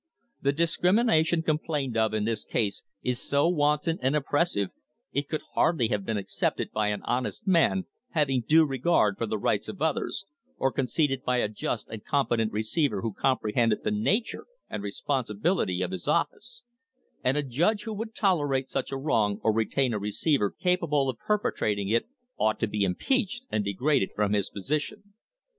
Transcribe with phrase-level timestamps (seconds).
[0.41, 4.69] The discrimination complained of in this case is so wanton and oppres sive
[5.13, 9.37] it could hardly have been accepted by an honest man having due regard for the
[9.37, 10.25] rights of others,
[10.57, 15.91] or conceded by a just and competent receiver who comprehended the nature and responsibility of
[15.91, 16.63] his office;
[17.23, 21.19] and a judge who would tolerate such a wrong or retain a receiver capable of
[21.19, 22.07] perpetrating it
[22.39, 25.13] ought to be impeached and degraded from his position.